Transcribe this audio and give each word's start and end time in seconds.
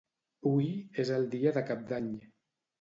Hui 0.51 0.69
és 1.05 1.13
el 1.19 1.29
dia 1.37 1.55
de 1.61 1.65
cap 1.71 1.87
d'any. 1.95 2.11